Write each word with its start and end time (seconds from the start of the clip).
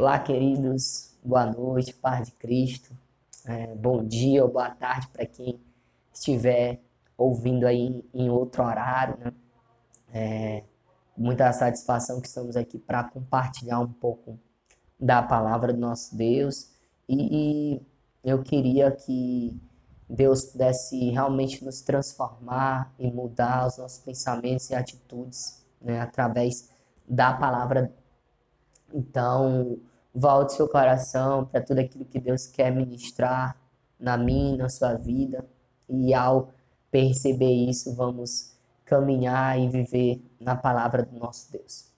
Olá, 0.00 0.18
queridos, 0.18 1.14
boa 1.22 1.44
noite, 1.44 1.92
paz 1.92 2.28
de 2.28 2.32
Cristo. 2.32 2.96
É, 3.44 3.74
bom 3.74 4.02
dia 4.02 4.42
ou 4.42 4.50
boa 4.50 4.70
tarde 4.70 5.06
para 5.08 5.26
quem 5.26 5.60
estiver 6.10 6.80
ouvindo 7.18 7.66
aí 7.66 8.02
em 8.14 8.30
outro 8.30 8.64
horário, 8.64 9.18
né? 9.18 9.30
É, 10.10 10.64
muita 11.14 11.52
satisfação 11.52 12.18
que 12.18 12.28
estamos 12.28 12.56
aqui 12.56 12.78
para 12.78 13.04
compartilhar 13.04 13.78
um 13.78 13.92
pouco 13.92 14.38
da 14.98 15.22
palavra 15.22 15.70
do 15.70 15.78
nosso 15.78 16.16
Deus 16.16 16.70
e, 17.06 17.74
e 17.74 17.82
eu 18.24 18.42
queria 18.42 18.90
que 18.90 19.54
Deus 20.08 20.46
pudesse 20.46 21.10
realmente 21.10 21.62
nos 21.62 21.82
transformar 21.82 22.90
e 22.98 23.12
mudar 23.12 23.66
os 23.66 23.76
nossos 23.76 23.98
pensamentos 23.98 24.70
e 24.70 24.74
atitudes 24.74 25.62
né, 25.78 26.00
através 26.00 26.70
da 27.06 27.34
palavra. 27.34 27.92
Então, 28.94 29.78
Volte 30.14 30.54
seu 30.54 30.68
coração 30.68 31.44
para 31.44 31.60
tudo 31.60 31.78
aquilo 31.78 32.04
que 32.04 32.18
Deus 32.18 32.46
quer 32.46 32.70
ministrar 32.70 33.56
na 33.98 34.16
minha, 34.16 34.56
na 34.56 34.68
sua 34.68 34.94
vida. 34.94 35.46
E 35.88 36.12
ao 36.14 36.50
perceber 36.90 37.52
isso, 37.52 37.94
vamos 37.94 38.54
caminhar 38.84 39.58
e 39.58 39.68
viver 39.68 40.22
na 40.40 40.56
palavra 40.56 41.04
do 41.04 41.16
nosso 41.18 41.52
Deus. 41.52 41.88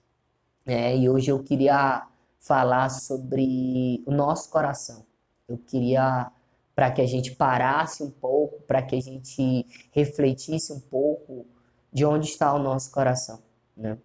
É, 0.66 0.96
e 0.96 1.08
hoje 1.08 1.30
eu 1.30 1.42
queria 1.42 2.06
falar 2.38 2.90
sobre 2.90 4.02
o 4.06 4.10
nosso 4.10 4.50
coração. 4.50 5.04
Eu 5.48 5.58
queria 5.58 6.30
para 6.74 6.90
que 6.90 7.00
a 7.00 7.06
gente 7.06 7.32
parasse 7.32 8.02
um 8.02 8.10
pouco, 8.10 8.62
para 8.62 8.82
que 8.82 8.96
a 8.96 9.00
gente 9.00 9.66
refletisse 9.92 10.72
um 10.72 10.80
pouco 10.80 11.46
de 11.92 12.04
onde 12.04 12.26
está 12.26 12.52
o 12.54 12.58
nosso 12.58 12.90
coração, 12.90 13.40
né? 13.76 13.98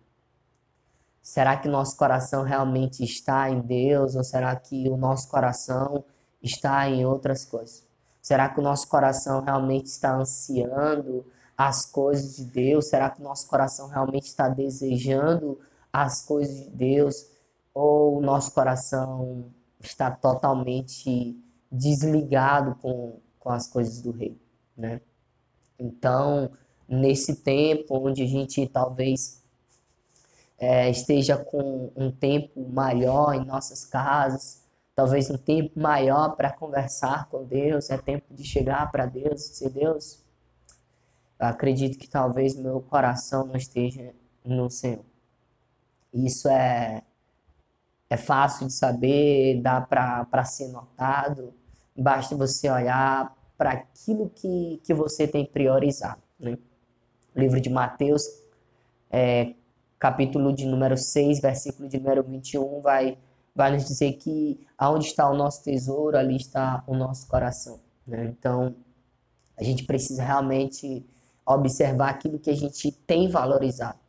Será 1.28 1.58
que 1.58 1.68
nosso 1.68 1.98
coração 1.98 2.42
realmente 2.44 3.04
está 3.04 3.50
em 3.50 3.60
Deus 3.60 4.16
ou 4.16 4.24
será 4.24 4.56
que 4.56 4.88
o 4.88 4.96
nosso 4.96 5.28
coração 5.28 6.06
está 6.42 6.90
em 6.90 7.06
outras 7.06 7.44
coisas? 7.44 7.86
Será 8.22 8.48
que 8.48 8.62
o 8.62 8.64
nosso 8.64 8.88
coração 8.88 9.42
realmente 9.42 9.88
está 9.88 10.16
ansiando 10.16 11.26
as 11.58 11.86
coisas 11.86 12.38
de 12.38 12.46
Deus? 12.46 12.88
Será 12.88 13.10
que 13.10 13.20
o 13.20 13.26
nosso 13.26 13.46
coração 13.46 13.90
realmente 13.90 14.24
está 14.24 14.48
desejando 14.48 15.60
as 15.92 16.22
coisas 16.22 16.64
de 16.64 16.70
Deus? 16.70 17.30
Ou 17.74 18.20
o 18.20 18.22
nosso 18.22 18.54
coração 18.54 19.52
está 19.82 20.10
totalmente 20.10 21.38
desligado 21.70 22.74
com, 22.76 23.20
com 23.38 23.50
as 23.50 23.68
coisas 23.68 24.00
do 24.00 24.12
Rei, 24.12 24.40
né? 24.78 25.02
Então, 25.78 26.50
nesse 26.88 27.36
tempo 27.36 27.98
onde 27.98 28.24
a 28.24 28.28
gente 28.28 28.66
talvez 28.66 29.46
é, 30.60 30.90
esteja 30.90 31.38
com 31.38 31.92
um 31.96 32.12
tempo 32.12 32.68
maior 32.70 33.34
em 33.34 33.46
nossas 33.46 33.86
casas, 33.86 34.64
talvez 34.96 35.30
um 35.30 35.38
tempo 35.38 35.80
maior 35.80 36.36
para 36.36 36.52
conversar 36.52 37.30
com 37.30 37.44
Deus, 37.44 37.90
é 37.90 37.98
tempo 37.98 38.34
de 38.34 38.44
chegar 38.44 38.92
para 38.92 39.06
Deus 39.06 39.62
e 39.62 39.70
Deus, 39.70 40.24
eu 41.40 41.46
acredito 41.46 42.00
que 42.00 42.10
talvez 42.10 42.56
meu 42.56 42.82
coração 42.82 43.46
não 43.46 43.56
esteja 43.56 44.12
no 44.44 44.70
Senhor. 44.72 45.06
Isso 46.12 46.50
é, 46.50 47.04
é 48.10 48.18
fácil 48.18 48.66
de 48.66 48.74
saber, 48.74 49.62
dá 49.62 49.80
para 49.80 50.44
ser 50.46 50.70
notado, 50.70 51.54
basta 51.96 52.36
você 52.36 52.70
olhar 52.70 53.36
para 53.56 53.72
aquilo 53.72 54.32
que, 54.32 54.82
que 54.84 54.94
você 54.96 55.28
tem 55.28 55.46
priorizado. 55.46 56.22
Né? 56.40 56.58
O 57.36 57.40
livro 57.40 57.62
de 57.62 57.70
Mateus, 57.70 58.24
é, 59.12 59.54
capítulo 60.00 60.54
de 60.54 60.66
número 60.66 60.98
6, 60.98 61.40
versículo 61.40 61.90
de 61.90 62.00
número 62.00 62.24
21, 62.24 62.82
vai, 62.82 63.18
vai 63.56 63.72
nos 63.72 63.86
dizer 63.86 64.14
que 64.14 64.60
aonde 64.78 65.08
está 65.08 65.30
o 65.30 65.36
nosso 65.36 65.64
tesouro, 65.64 66.18
ali 66.18 66.36
está 66.36 66.84
o 66.88 66.96
nosso 66.96 67.28
coração. 67.28 67.80
Né? 68.06 68.26
Então, 68.26 68.76
a 69.58 69.64
gente 69.64 69.84
precisa 69.86 70.24
realmente 70.24 71.06
observar 71.46 72.10
aquilo 72.10 72.40
que 72.40 72.50
a 72.50 72.56
gente 72.56 72.92
tem 72.92 73.30
valorizado. 73.30 74.00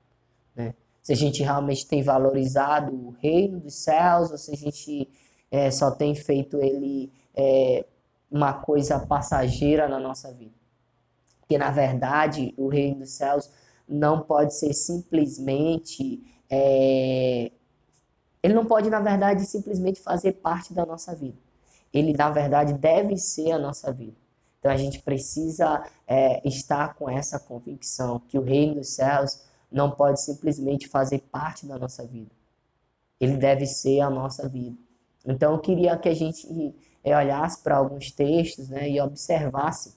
Né? 0.54 0.74
Se 1.02 1.12
a 1.12 1.16
gente 1.16 1.42
realmente 1.42 1.86
tem 1.86 2.02
valorizado 2.02 2.92
o 2.92 3.10
reino 3.20 3.60
dos 3.60 3.74
céus, 3.74 4.30
ou 4.30 4.36
se 4.36 4.52
a 4.52 4.56
gente 4.56 5.08
é, 5.50 5.70
só 5.70 5.90
tem 5.90 6.14
feito 6.14 6.60
ele 6.60 7.10
é, 7.34 7.86
uma 8.30 8.52
coisa 8.52 8.98
passageira 9.00 9.88
na 9.88 9.98
nossa 9.98 10.32
vida. 10.32 10.58
Porque, 11.40 11.56
na 11.56 11.70
verdade, 11.70 12.52
o 12.58 12.68
reino 12.68 13.00
dos 13.00 13.12
céus 13.12 13.50
não 13.88 14.20
pode 14.20 14.54
ser 14.54 14.72
simplesmente. 14.72 16.22
É... 16.50 17.50
Ele 18.42 18.54
não 18.54 18.66
pode, 18.66 18.88
na 18.90 19.00
verdade, 19.00 19.44
simplesmente 19.44 20.00
fazer 20.00 20.32
parte 20.34 20.72
da 20.72 20.84
nossa 20.86 21.14
vida. 21.14 21.36
Ele, 21.92 22.12
na 22.12 22.30
verdade, 22.30 22.74
deve 22.74 23.16
ser 23.16 23.50
a 23.52 23.58
nossa 23.58 23.92
vida. 23.92 24.16
Então 24.58 24.70
a 24.70 24.76
gente 24.76 25.00
precisa 25.00 25.84
é, 26.06 26.46
estar 26.46 26.94
com 26.94 27.08
essa 27.08 27.38
convicção 27.38 28.20
que 28.28 28.38
o 28.38 28.42
reino 28.42 28.76
dos 28.76 28.90
céus 28.90 29.40
não 29.70 29.90
pode 29.90 30.20
simplesmente 30.20 30.88
fazer 30.88 31.20
parte 31.30 31.66
da 31.66 31.78
nossa 31.78 32.04
vida. 32.04 32.30
Ele 33.20 33.36
deve 33.36 33.66
ser 33.66 34.00
a 34.00 34.10
nossa 34.10 34.48
vida. 34.48 34.76
Então 35.24 35.52
eu 35.52 35.58
queria 35.58 35.96
que 35.96 36.08
a 36.08 36.14
gente 36.14 36.74
é, 37.04 37.16
olhasse 37.16 37.62
para 37.62 37.76
alguns 37.76 38.10
textos 38.10 38.68
né, 38.68 38.88
e 38.88 39.00
observasse 39.00 39.96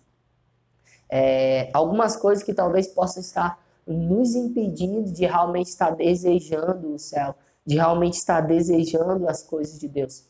é, 1.09 1.69
algumas 1.73 2.15
coisas 2.15 2.43
que 2.43 2.53
talvez 2.53 2.87
possam 2.87 3.21
estar 3.21 3.59
nos 3.85 4.35
impedindo 4.35 5.11
de 5.11 5.25
realmente 5.25 5.67
estar 5.67 5.91
desejando 5.91 6.93
o 6.93 6.99
céu, 6.99 7.35
de 7.65 7.75
realmente 7.75 8.13
estar 8.15 8.41
desejando 8.41 9.27
as 9.27 9.43
coisas 9.43 9.79
de 9.79 9.87
Deus. 9.87 10.25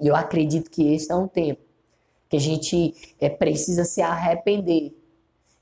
E 0.00 0.06
eu 0.06 0.16
acredito 0.16 0.70
que 0.70 0.94
esse 0.94 1.10
é 1.12 1.14
um 1.14 1.28
tempo 1.28 1.62
que 2.28 2.36
a 2.36 2.40
gente 2.40 2.94
é, 3.20 3.28
precisa 3.28 3.84
se 3.84 4.00
arrepender 4.00 4.96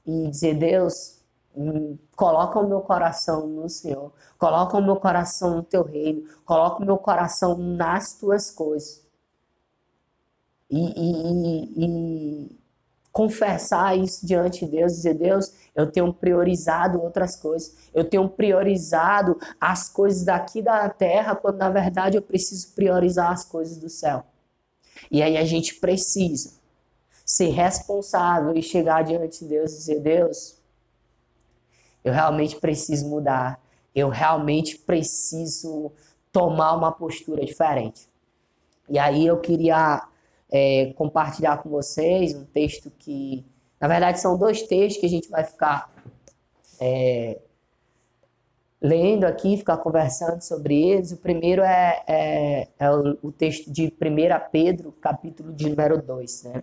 e 0.07 0.29
dizer, 0.29 0.59
Deus, 0.59 1.19
hum, 1.57 1.97
coloca 2.15 2.59
o 2.59 2.69
meu 2.69 2.83
coração 2.83 3.47
no 3.47 3.69
Senhor, 3.69 4.13
coloca 4.39 4.77
o 4.77 4.83
meu 4.83 4.97
coração 4.97 5.57
no 5.57 5.63
teu 5.63 5.83
reino, 5.83 6.23
coloca 6.45 6.83
o 6.83 6.87
meu 6.87 6.99
coração 6.99 7.57
nas 7.57 8.15
tuas 8.15 8.51
coisas. 8.51 9.07
E, 10.71 10.79
e, 10.79 11.85
e, 11.85 12.58
confessar 13.19 13.99
isso 13.99 14.25
diante 14.25 14.65
de 14.65 14.71
Deus, 14.71 14.93
dizer, 14.93 15.15
Deus, 15.15 15.53
eu 15.75 15.91
tenho 15.91 16.15
priorizado 16.15 17.03
outras 17.03 17.35
coisas, 17.35 17.77
eu 17.93 18.05
tenho 18.05 18.29
priorizado 18.29 19.37
as 19.61 19.89
coisas 19.89 20.25
daqui 20.25 20.63
da 20.63 20.89
terra, 20.89 21.35
quando 21.35 21.57
na 21.57 21.69
verdade 21.69 22.17
eu 22.17 22.23
preciso 22.23 22.73
priorizar 22.77 23.33
as 23.33 23.45
coisas 23.45 23.77
do 23.77 23.89
céu. 23.89 24.25
E 25.11 25.21
aí 25.21 25.37
a 25.37 25.45
gente 25.45 25.75
precisa 25.81 26.61
ser 27.25 27.49
responsável 27.49 28.57
e 28.57 28.63
chegar 28.63 29.03
diante 29.03 29.41
de 29.41 29.49
Deus 29.49 29.73
e 29.73 29.79
dizer, 29.79 29.99
Deus, 29.99 30.57
eu 32.05 32.13
realmente 32.13 32.55
preciso 32.55 33.09
mudar, 33.09 33.61
eu 33.97 34.11
realmente 34.11 34.79
preciso 34.79 35.91
tomar 36.31 36.77
uma 36.77 36.93
postura 36.93 37.45
diferente. 37.45 38.09
E 38.89 38.97
aí 38.97 39.27
eu 39.27 39.41
queria 39.41 40.07
é, 40.51 40.93
compartilhar 40.97 41.59
com 41.59 41.69
vocês 41.69 42.35
um 42.35 42.45
texto 42.45 42.91
que, 42.99 43.45
na 43.81 43.89
verdade, 43.89 44.21
são 44.21 44.39
dois 44.39 44.63
textos 44.63 45.01
que 45.01 45.07
a 45.07 45.11
gente 45.11 45.29
vai 45.29 45.45
ficar 45.45 45.91
é, 46.81 47.39
lendo 48.81 49.25
aqui, 49.25 49.57
ficar 49.57 49.77
conversando 49.79 50.41
sobre 50.41 50.81
eles. 50.81 51.13
O 51.13 51.17
primeiro 51.17 51.63
é, 51.63 52.03
é, 52.07 52.69
é 52.79 52.91
o, 52.91 53.33
texto 53.33 53.71
de 53.71 53.87
1 53.87 54.51
Pedro, 54.51 54.93
capítulo 54.93 55.53
de 55.53 55.69
número 55.69 56.01
2, 56.01 56.45
né? 56.45 56.63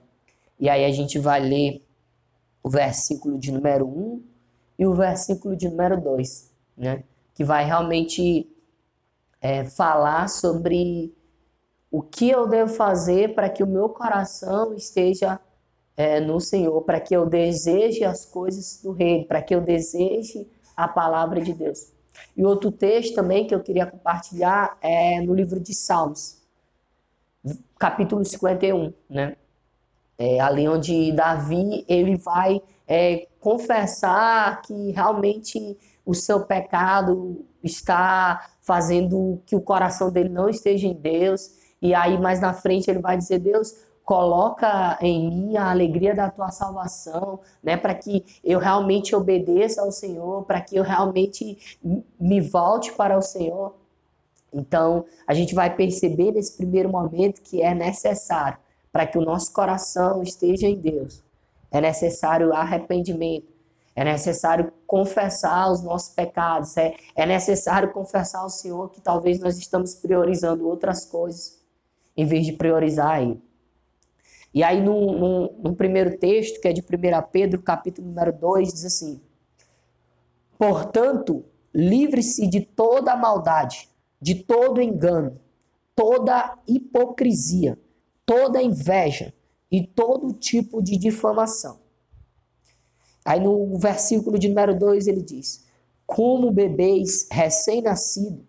E 0.60 0.70
aí 0.70 0.86
a 0.86 0.92
gente 0.92 1.20
vai 1.20 1.42
ler 1.42 1.86
o 2.64 2.70
versículo 2.70 3.38
de 3.38 3.52
número 3.52 3.86
1 3.86 4.24
e 4.80 4.88
o 4.88 4.94
versículo 4.94 5.56
de 5.56 5.70
número 5.70 6.00
2, 6.00 6.52
né? 6.78 7.04
Que 7.34 7.44
vai 7.44 7.66
realmente 7.66 8.50
é, 9.42 9.66
falar 9.66 10.30
sobre 10.30 11.14
o 11.96 12.02
que 12.02 12.30
eu 12.30 12.46
devo 12.46 12.74
fazer 12.74 13.34
para 13.34 13.50
que 13.50 13.64
o 13.64 13.68
meu 13.68 13.88
coração 13.88 14.74
esteja 14.74 15.40
é, 15.96 16.20
no 16.20 16.42
Senhor, 16.42 16.82
para 16.82 17.00
que 17.00 17.16
eu 17.16 17.26
deseje 17.26 18.04
as 18.04 18.26
coisas 18.26 18.82
do 18.84 18.92
Rei, 18.92 19.24
para 19.24 19.42
que 19.42 19.56
eu 19.56 19.62
deseje 19.62 20.46
a 20.76 20.90
palavra 20.90 21.40
de 21.40 21.54
Deus. 21.54 21.94
E 22.36 22.44
outro 22.44 22.70
texto 22.70 23.16
também 23.16 23.48
que 23.48 23.56
eu 23.56 23.62
queria 23.62 23.86
compartilhar 23.86 24.78
é 24.82 25.22
no 25.22 25.34
livro 25.34 25.58
de 25.58 25.74
Salmos, 25.74 26.42
capítulo 27.80 28.26
51, 28.26 28.92
né? 29.10 29.38
É 30.18 30.42
ali 30.42 30.68
onde 30.68 31.14
Davi 31.14 31.86
ele 31.88 32.18
vai 32.18 32.62
é, 32.86 33.26
confessar 33.40 34.62
que 34.64 34.92
realmente 34.92 35.78
o 36.06 36.14
seu 36.14 36.42
pecado 36.42 37.46
está 37.64 38.50
fazendo 38.62 39.42
que 39.46 39.56
o 39.56 39.62
coração 39.62 40.12
dele 40.12 40.28
não 40.28 40.50
esteja 40.50 40.88
em 40.88 40.94
Deus 40.94 41.64
e 41.82 41.94
aí 41.94 42.18
mais 42.20 42.40
na 42.40 42.54
frente 42.54 42.90
ele 42.90 43.00
vai 43.00 43.18
dizer: 43.18 43.40
Deus, 43.40 43.74
coloca 44.06 44.98
em 45.02 45.30
mim 45.30 45.58
a 45.58 45.72
alegria 45.72 46.14
da 46.14 46.30
tua 46.30 46.52
salvação, 46.52 47.40
né, 47.62 47.76
para 47.76 47.96
que 47.96 48.24
eu 48.44 48.60
realmente 48.60 49.16
obedeça 49.16 49.82
ao 49.82 49.92
Senhor, 49.92 50.46
para 50.46 50.62
que 50.62 50.76
eu 50.76 50.84
realmente 50.84 51.78
me 52.20 52.40
volte 52.40 52.94
para 52.94 53.18
o 53.18 53.22
Senhor. 53.22 53.76
Então, 54.54 55.06
a 55.28 55.34
gente 55.34 55.56
vai 55.56 55.76
perceber 55.76 56.32
nesse 56.32 56.56
primeiro 56.56 56.88
momento 56.88 57.42
que 57.42 57.62
é 57.62 57.74
necessário 57.74 58.58
para 58.92 59.06
que 59.06 59.18
o 59.18 59.22
nosso 59.22 59.52
coração 59.52 60.22
esteja 60.22 60.68
em 60.68 60.80
Deus. 60.80 61.22
É 61.72 61.82
necessário 61.82 62.54
arrependimento. 62.54 63.54
É 63.94 64.04
necessário 64.04 64.72
confessar 64.86 65.70
os 65.72 65.82
nossos 65.82 66.14
pecados. 66.14 66.78
É, 66.78 66.94
é 67.16 67.26
necessário 67.26 67.92
confessar 67.92 68.42
ao 68.42 68.50
Senhor 68.50 68.90
que 68.92 69.02
talvez 69.02 69.40
nós 69.40 69.58
estamos 69.58 69.96
priorizando 69.96 70.68
outras 70.68 71.06
coisas 71.06 71.65
em 72.16 72.26
vez 72.26 72.46
de 72.46 72.54
priorizar 72.54 73.22
Ele. 73.22 73.42
E 74.54 74.64
aí, 74.64 74.82
no, 74.82 75.52
no, 75.62 75.76
primeiro 75.76 76.18
texto, 76.18 76.62
que 76.62 76.68
é 76.68 76.72
de 76.72 76.82
1 76.82 76.86
Pedro, 77.30 77.62
capítulo 77.62 78.08
número 78.08 78.32
2, 78.32 78.74
diz 78.74 78.86
assim: 78.86 79.20
Portanto, 80.58 81.44
livre-se 81.74 82.48
de 82.48 82.62
toda 82.62 83.18
maldade, 83.18 83.90
de 84.22 84.36
todo 84.36 84.82
engano, 84.82 85.38
toda 85.94 86.58
hipocrisia, 86.66 87.78
toda 88.26 88.62
inveja 88.62 89.34
e 89.70 89.86
todo 89.86 90.32
tipo 90.32 90.82
de 90.82 90.98
difamação. 90.98 91.80
Aí 93.26 93.42
no 93.42 93.78
versículo 93.78 94.40
de 94.40 94.48
número 94.48 94.78
2 94.78 95.08
ele 95.08 95.22
diz: 95.22 95.66
Como 96.06 96.52
bebês 96.52 97.28
recém-nascidos, 97.30 98.46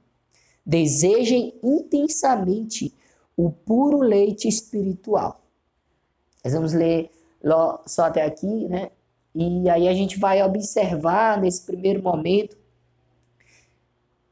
desejem 0.65 1.59
intensamente 1.65 2.95
o 3.37 3.51
puro 3.51 3.99
leite 3.99 4.49
espiritual. 4.49 5.43
Nós 6.45 6.55
vamos 6.55 6.73
ler 6.73 7.11
só 7.87 8.05
até 8.05 8.25
aqui, 8.25 8.69
né? 8.69 8.91
E 9.35 9.69
aí 9.69 9.87
a 9.87 9.93
gente 9.93 10.19
vai 10.19 10.43
observar 10.43 11.39
nesse 11.41 11.63
primeiro 11.67 12.03
momento 12.03 12.57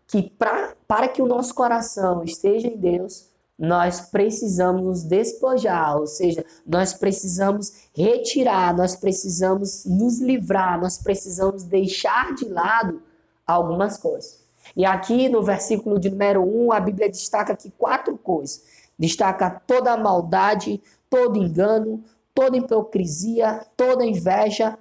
que 0.07 0.23
pra, 0.23 0.75
para 0.89 1.09
que 1.09 1.21
o 1.21 1.27
nosso 1.27 1.55
coração 1.55 2.25
esteja 2.25 2.69
em 2.69 2.77
Deus, 2.77 3.29
nós 3.59 4.01
precisamos 4.01 4.83
nos 4.83 5.05
despojar, 5.05 5.99
ou 5.99 6.07
seja, 6.07 6.45
nós 6.67 6.95
precisamos 6.95 7.89
retirar, 7.95 8.77
nós 8.77 8.97
precisamos 8.97 9.85
nos 9.85 10.21
livrar, 10.21 10.81
nós 10.81 10.99
precisamos 10.99 11.63
deixar 11.65 12.35
de 12.35 12.47
lado 12.47 13.03
algumas 13.47 13.97
coisas. 13.97 14.43
E 14.77 14.85
aqui 14.85 15.29
no 15.29 15.43
versículo 15.43 16.01
de 16.01 16.11
número 16.11 16.43
1, 16.43 16.73
a 16.73 16.81
Bíblia 16.81 17.09
destaca 17.09 17.53
aqui 17.53 17.73
quatro 17.77 18.17
coisas. 18.17 18.63
Destaca 18.99 19.51
toda 19.51 19.93
a 19.93 19.97
maldade, 19.97 20.81
todo 21.11 21.39
engano, 21.39 22.05
toda 22.35 22.57
hipocrisia, 22.57 23.67
toda 23.77 24.05
inveja 24.05 24.79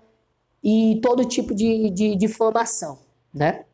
e 0.63 0.99
todo 1.01 1.25
tipo 1.25 1.53
de, 1.53 1.89
de 1.89 2.15
difamação, 2.15 2.99
né? 3.33 3.65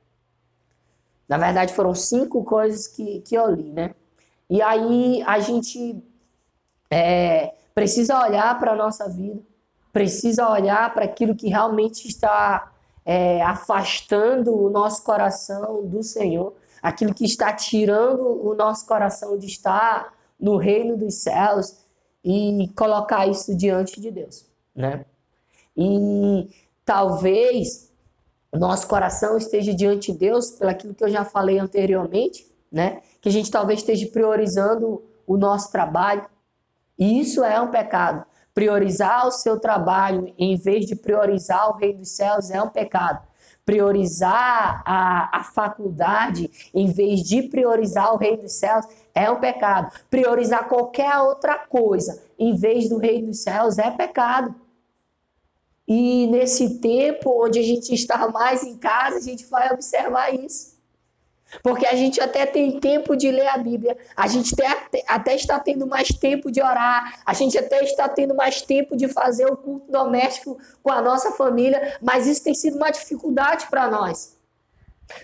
Na 1.28 1.38
verdade, 1.38 1.74
foram 1.74 1.94
cinco 1.94 2.44
coisas 2.44 2.88
que, 2.88 3.22
que 3.22 3.36
eu 3.36 3.54
li, 3.54 3.72
né? 3.72 3.94
E 4.50 4.62
aí 4.62 5.22
a 5.28 5.40
gente 5.40 6.04
é, 6.90 7.54
precisa 7.76 8.20
olhar 8.20 8.58
para 8.60 8.72
a 8.72 8.76
nossa 8.76 9.08
vida, 9.08 9.40
precisa 9.94 10.50
olhar 10.50 10.92
para 10.94 11.06
aquilo 11.06 11.36
que 11.36 11.48
realmente 11.48 12.08
está 12.08 12.72
é, 13.06 13.42
afastando 13.44 14.56
o 14.56 14.70
nosso 14.70 15.04
coração 15.04 15.86
do 15.86 16.02
Senhor, 16.02 16.56
aquilo 16.82 17.14
que 17.14 17.26
está 17.26 17.54
tirando 17.54 18.22
o 18.22 18.56
nosso 18.56 18.88
coração 18.88 19.38
de 19.38 19.46
estar 19.46 20.12
no 20.40 20.58
reino 20.58 20.98
dos 20.98 21.22
céus 21.22 21.78
e 22.24 22.70
colocar 22.76 23.28
isso 23.28 23.56
diante 23.56 24.00
de 24.00 24.12
Deus, 24.12 24.46
né? 24.76 25.06
E 25.76 26.50
talvez 26.86 27.90
nosso 28.54 28.88
coração 28.88 29.38
esteja 29.38 29.74
diante 29.74 30.12
de 30.12 30.18
Deus 30.18 30.52
pelo 30.52 30.72
aquilo 30.72 30.94
que 30.94 31.04
eu 31.04 31.10
já 31.10 31.24
falei 31.24 31.60
anteriormente, 31.60 32.50
né? 32.72 33.02
Que 33.22 33.30
a 33.30 33.32
gente 33.32 33.52
talvez 33.52 33.80
esteja 33.80 34.08
priorizando 34.08 35.04
o 35.28 35.38
nosso 35.38 35.72
trabalho. 35.72 36.26
E 36.98 37.20
isso 37.20 37.44
é 37.44 37.62
um 37.62 37.70
pecado. 37.70 38.26
Priorizar 38.54 39.28
o 39.28 39.32
seu 39.32 39.60
trabalho 39.60 40.34
em 40.38 40.58
vez 40.58 40.86
de 40.86 40.96
priorizar 40.96 41.70
o 41.70 41.78
reino 41.78 42.00
dos 42.00 42.16
céus 42.16 42.50
é 42.50 42.62
um 42.62 42.70
pecado. 42.70 43.29
Priorizar 43.69 44.81
a, 44.83 45.38
a 45.38 45.44
faculdade 45.44 46.50
em 46.74 46.92
vez 46.92 47.21
de 47.21 47.44
priorizar 47.44 48.12
o 48.12 48.18
reino 48.18 48.42
dos 48.42 48.54
céus 48.54 48.83
é 49.13 49.30
um 49.30 49.39
pecado. 49.39 49.95
Priorizar 50.10 50.68
qualquer 50.68 51.16
outra 51.19 51.56
coisa 51.56 52.19
em 52.39 52.56
vez 52.56 52.89
do 52.89 52.98
reino 52.98 53.27
dos 53.27 53.44
céus 53.44 53.77
é 53.77 53.92
pecado. 53.92 54.56
E 55.88 56.25
nesse 56.25 56.80
tempo 56.80 57.45
onde 57.45 57.60
a 57.60 57.63
gente 57.63 57.94
está 57.94 58.27
mais 58.30 58.63
em 58.63 58.75
casa, 58.75 59.18
a 59.18 59.21
gente 59.21 59.45
vai 59.45 59.71
observar 59.71 60.33
isso. 60.33 60.79
Porque 61.63 61.86
a 61.86 61.96
gente 61.96 62.22
até 62.22 62.46
tem 62.46 62.80
tempo 62.80 63.16
de 63.16 63.31
ler 63.31 63.48
a 63.48 63.57
Bíblia, 63.57 63.98
a 64.16 64.28
gente 64.28 64.54
até, 64.54 65.04
até 65.07 65.36
está 65.36 65.60
tendo 65.60 65.88
mais 65.88 66.10
tempo 66.10 66.51
de 66.51 66.62
orar, 66.62 67.22
a 67.25 67.34
gente 67.34 67.57
até 67.57 67.84
está 67.84 68.07
tendo 68.07 68.36
mais 68.36 68.62
tempo 68.62 68.96
de 68.96 69.07
fazer 69.07 69.46
o 69.46 69.57
culto 69.57 69.92
doméstico 69.92 70.60
com 70.84 70.92
a 70.92 71.01
nossa 71.01 71.31
família, 71.31 71.98
mas 72.01 72.28
isso 72.28 72.44
tem 72.44 72.54
sido 72.54 72.78
uma 72.78 72.92
dificuldade 72.92 73.68
para 73.68 73.90
nós. 73.90 74.38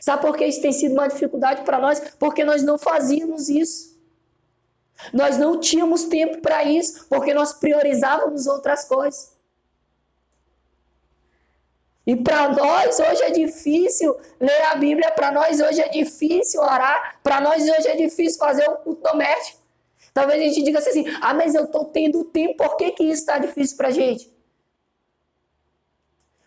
Sabe 0.01 0.21
por 0.23 0.35
que 0.35 0.45
isso 0.45 0.61
tem 0.61 0.71
sido 0.71 0.93
uma 0.93 1.07
dificuldade 1.07 1.61
para 1.61 1.79
nós? 1.79 2.01
Porque 2.17 2.43
nós 2.43 2.63
não 2.63 2.77
fazíamos 2.77 3.49
isso. 3.49 3.95
Nós 5.13 5.37
não 5.37 5.59
tínhamos 5.59 6.05
tempo 6.05 6.41
para 6.41 6.63
isso, 6.63 7.05
porque 7.07 7.33
nós 7.33 7.53
priorizávamos 7.53 8.47
outras 8.47 8.85
coisas. 8.85 9.34
E 12.05 12.15
para 12.15 12.49
nós 12.49 12.99
hoje 12.99 13.23
é 13.23 13.31
difícil 13.31 14.15
ler 14.39 14.61
a 14.67 14.75
Bíblia, 14.75 15.11
para 15.11 15.31
nós 15.31 15.59
hoje 15.59 15.81
é 15.81 15.89
difícil 15.89 16.61
orar, 16.61 17.19
para 17.23 17.41
nós 17.41 17.63
hoje 17.63 17.87
é 17.87 17.95
difícil 17.95 18.37
fazer 18.37 18.69
o 18.69 18.75
culto 18.77 19.01
doméstico. 19.01 19.59
Talvez 20.13 20.39
a 20.39 20.45
gente 20.45 20.63
diga 20.63 20.79
assim: 20.79 21.05
ah, 21.19 21.33
mas 21.33 21.55
eu 21.55 21.65
estou 21.65 21.85
tendo 21.85 22.23
tempo, 22.25 22.57
por 22.57 22.77
que, 22.77 22.91
que 22.91 23.03
isso 23.03 23.21
está 23.21 23.39
difícil 23.39 23.75
para 23.75 23.87
a 23.87 23.91
gente? 23.91 24.31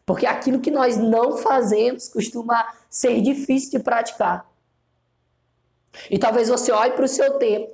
Porque 0.07 0.25
aquilo 0.27 0.61
que 0.61 0.71
nós 0.71 0.97
não 0.97 1.37
fazemos 1.37 2.09
costuma 2.09 2.73
ser 2.89 3.21
difícil 3.21 3.73
de 3.73 3.81
praticar. 3.81 4.51
E 6.09 6.19
talvez 6.19 6.49
você 6.49 6.71
olhe 6.71 6.93
para 6.93 7.05
o 7.05 7.09
seu 7.09 7.39
tempo, 7.39 7.71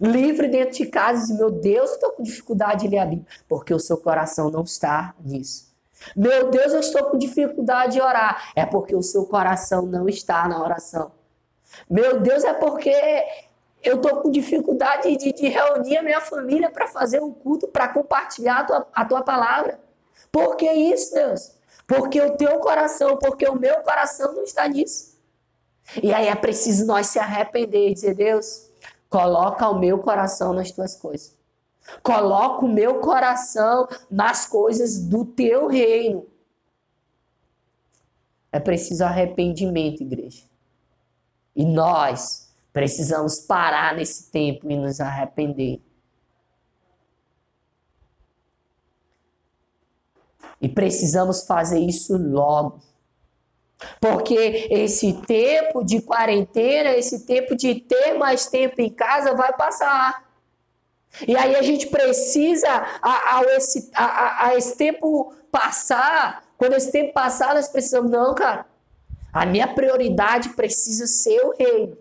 livre 0.00 0.48
dentro 0.48 0.76
de 0.76 0.86
casa 0.86 1.24
e 1.24 1.26
diz: 1.28 1.38
Meu 1.38 1.50
Deus, 1.50 1.90
eu 1.90 1.94
estou 1.94 2.10
com 2.10 2.22
dificuldade 2.22 2.82
de 2.82 2.88
ler 2.88 2.98
a 2.98 3.06
Bíblia. 3.06 3.26
Porque 3.48 3.72
o 3.72 3.78
seu 3.78 3.96
coração 3.96 4.50
não 4.50 4.64
está 4.64 5.14
nisso. 5.20 5.67
Meu 6.16 6.50
Deus, 6.50 6.72
eu 6.72 6.80
estou 6.80 7.04
com 7.04 7.18
dificuldade 7.18 7.94
de 7.94 8.00
orar. 8.00 8.52
É 8.54 8.64
porque 8.64 8.94
o 8.94 9.02
seu 9.02 9.24
coração 9.26 9.82
não 9.86 10.08
está 10.08 10.48
na 10.48 10.62
oração. 10.62 11.12
Meu 11.88 12.20
Deus, 12.20 12.44
é 12.44 12.54
porque 12.54 12.92
eu 13.82 13.96
estou 13.96 14.22
com 14.22 14.30
dificuldade 14.30 15.16
de, 15.16 15.32
de, 15.32 15.48
reunir 15.48 15.98
a 15.98 16.02
minha 16.02 16.20
família 16.20 16.70
para 16.70 16.86
fazer 16.86 17.22
um 17.22 17.32
culto, 17.32 17.68
para 17.68 17.88
compartilhar 17.88 18.60
a 18.60 18.64
tua, 18.64 18.86
a 18.92 19.04
tua 19.04 19.22
palavra. 19.22 19.80
Por 20.32 20.56
que 20.56 20.70
isso, 20.70 21.14
Deus? 21.14 21.52
Porque 21.86 22.20
o 22.20 22.36
teu 22.36 22.58
coração, 22.58 23.16
porque 23.16 23.48
o 23.48 23.54
meu 23.54 23.76
coração 23.82 24.34
não 24.34 24.42
está 24.42 24.66
nisso. 24.68 25.16
E 26.02 26.12
aí 26.12 26.26
é 26.26 26.34
preciso 26.34 26.86
nós 26.86 27.06
se 27.06 27.18
arrepender 27.18 27.90
e 27.90 27.94
dizer, 27.94 28.14
Deus, 28.14 28.70
coloca 29.08 29.68
o 29.68 29.78
meu 29.78 29.98
coração 29.98 30.52
nas 30.52 30.70
tuas 30.70 30.94
coisas. 30.94 31.37
Coloco 32.02 32.66
o 32.66 32.72
meu 32.72 33.00
coração 33.00 33.88
nas 34.10 34.46
coisas 34.46 34.98
do 34.98 35.24
teu 35.24 35.66
reino. 35.66 36.26
É 38.50 38.58
preciso 38.58 39.04
arrependimento, 39.04 40.02
igreja. 40.02 40.44
E 41.54 41.64
nós 41.64 42.54
precisamos 42.72 43.40
parar 43.40 43.94
nesse 43.94 44.30
tempo 44.30 44.70
e 44.70 44.76
nos 44.76 45.00
arrepender. 45.00 45.80
E 50.60 50.68
precisamos 50.68 51.46
fazer 51.46 51.78
isso 51.78 52.16
logo. 52.16 52.80
Porque 54.00 54.68
esse 54.70 55.12
tempo 55.22 55.84
de 55.84 56.00
quarentena, 56.00 56.90
esse 56.90 57.24
tempo 57.24 57.56
de 57.56 57.76
ter 57.76 58.14
mais 58.14 58.46
tempo 58.46 58.80
em 58.80 58.90
casa 58.90 59.34
vai 59.34 59.52
passar. 59.52 60.27
E 61.26 61.36
aí 61.36 61.56
a 61.56 61.62
gente 61.62 61.86
precisa, 61.88 62.68
a, 63.02 63.38
a, 63.38 63.44
esse, 63.56 63.90
a, 63.94 64.46
a, 64.46 64.56
esse 64.56 64.76
tempo 64.76 65.34
passar, 65.50 66.44
quando 66.56 66.74
esse 66.74 66.92
tempo 66.92 67.12
passar, 67.12 67.54
nós 67.54 67.68
precisamos, 67.68 68.10
não, 68.10 68.34
cara. 68.34 68.66
A 69.32 69.46
minha 69.46 69.72
prioridade 69.74 70.50
precisa 70.50 71.06
ser 71.06 71.40
o 71.44 71.54
reino. 71.56 71.96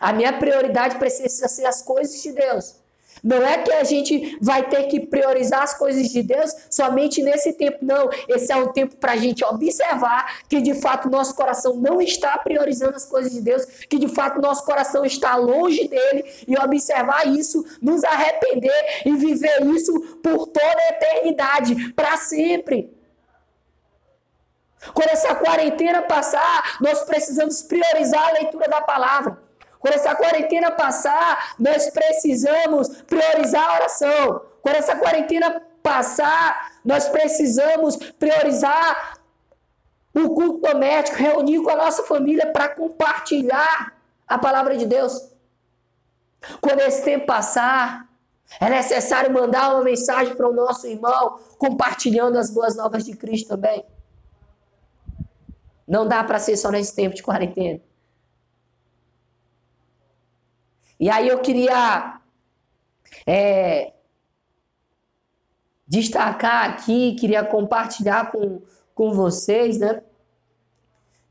A 0.00 0.12
minha 0.12 0.32
prioridade 0.38 0.96
precisa 0.98 1.48
ser 1.48 1.66
as 1.66 1.82
coisas 1.82 2.22
de 2.22 2.32
Deus. 2.32 2.79
Não 3.22 3.44
é 3.44 3.58
que 3.58 3.72
a 3.72 3.84
gente 3.84 4.38
vai 4.40 4.68
ter 4.68 4.84
que 4.84 5.00
priorizar 5.00 5.62
as 5.62 5.74
coisas 5.74 6.08
de 6.08 6.22
Deus 6.22 6.52
somente 6.70 7.22
nesse 7.22 7.52
tempo, 7.52 7.78
não. 7.82 8.08
Esse 8.28 8.52
é 8.52 8.56
um 8.56 8.72
tempo 8.72 8.96
para 8.96 9.12
a 9.12 9.16
gente 9.16 9.44
observar 9.44 10.40
que 10.48 10.60
de 10.60 10.74
fato 10.74 11.08
nosso 11.08 11.34
coração 11.34 11.76
não 11.76 12.00
está 12.00 12.36
priorizando 12.38 12.96
as 12.96 13.04
coisas 13.04 13.32
de 13.32 13.40
Deus, 13.40 13.64
que 13.64 13.98
de 13.98 14.08
fato 14.08 14.40
nosso 14.40 14.64
coração 14.64 15.04
está 15.04 15.36
longe 15.36 15.86
dele 15.88 16.24
e 16.46 16.58
observar 16.58 17.26
isso, 17.26 17.64
nos 17.80 18.04
arrepender 18.04 19.02
e 19.04 19.12
viver 19.16 19.66
isso 19.66 20.18
por 20.22 20.46
toda 20.46 20.78
a 20.78 20.88
eternidade, 20.88 21.92
para 21.92 22.16
sempre. 22.16 22.90
Quando 24.94 25.10
essa 25.10 25.34
quarentena 25.34 26.02
passar, 26.02 26.78
nós 26.80 27.02
precisamos 27.02 27.62
priorizar 27.62 28.28
a 28.28 28.32
leitura 28.32 28.66
da 28.66 28.80
palavra. 28.80 29.49
Quando 29.80 29.94
essa 29.94 30.14
quarentena 30.14 30.70
passar, 30.70 31.54
nós 31.58 31.90
precisamos 31.90 32.88
priorizar 33.04 33.66
a 33.66 33.74
oração. 33.76 34.42
Quando 34.62 34.76
essa 34.76 34.94
quarentena 34.94 35.62
passar, 35.82 36.72
nós 36.84 37.08
precisamos 37.08 37.96
priorizar 37.96 39.18
o 40.14 40.34
culto 40.34 40.60
doméstico, 40.60 41.16
reunir 41.16 41.62
com 41.62 41.70
a 41.70 41.76
nossa 41.76 42.02
família 42.02 42.52
para 42.52 42.68
compartilhar 42.68 43.96
a 44.28 44.38
palavra 44.38 44.76
de 44.76 44.84
Deus. 44.84 45.32
Quando 46.60 46.80
esse 46.80 47.02
tempo 47.02 47.24
passar, 47.24 48.06
é 48.60 48.68
necessário 48.68 49.32
mandar 49.32 49.74
uma 49.74 49.84
mensagem 49.84 50.34
para 50.34 50.48
o 50.48 50.52
nosso 50.52 50.86
irmão, 50.86 51.38
compartilhando 51.58 52.36
as 52.36 52.50
boas 52.50 52.76
novas 52.76 53.04
de 53.04 53.16
Cristo 53.16 53.48
também. 53.48 53.84
Não 55.88 56.06
dá 56.06 56.22
para 56.22 56.38
ser 56.38 56.56
só 56.56 56.70
nesse 56.70 56.94
tempo 56.94 57.14
de 57.14 57.22
quarentena. 57.22 57.80
E 61.00 61.08
aí 61.08 61.28
eu 61.28 61.38
queria 61.38 62.20
é, 63.26 63.94
destacar 65.88 66.68
aqui, 66.68 67.16
queria 67.18 67.42
compartilhar 67.42 68.30
com, 68.30 68.60
com 68.94 69.14
vocês, 69.14 69.78
né? 69.78 70.02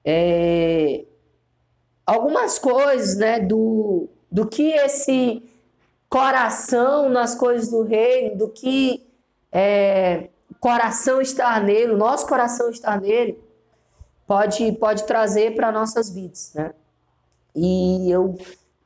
É, 0.03 1.05
algumas 2.03 2.57
coisas, 2.57 3.15
né, 3.15 3.39
do, 3.39 4.09
do 4.31 4.47
que 4.47 4.71
esse 4.71 5.43
coração 6.09 7.07
nas 7.07 7.35
coisas 7.35 7.69
do 7.69 7.83
reino, 7.83 8.35
do 8.38 8.49
que 8.49 9.07
é, 9.51 10.29
coração 10.59 11.21
está 11.21 11.59
nele, 11.59 11.91
o 11.93 11.97
nosso 11.97 12.25
coração 12.25 12.71
está 12.71 12.99
nele, 12.99 13.39
pode, 14.25 14.71
pode 14.73 15.03
trazer 15.03 15.53
para 15.55 15.71
nossas 15.71 16.09
vidas, 16.09 16.53
né? 16.55 16.73
E 17.55 18.09
eu 18.09 18.35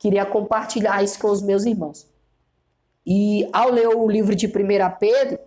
queria 0.04 0.26
compartilhar 0.26 1.02
isso 1.02 1.18
com 1.18 1.30
os 1.30 1.40
meus 1.40 1.64
irmãos. 1.64 2.06
E 3.06 3.48
ao 3.54 3.70
ler 3.70 3.88
o 3.88 4.06
livro 4.06 4.34
de 4.34 4.46
1 4.46 4.50
Pedro, 5.00 5.38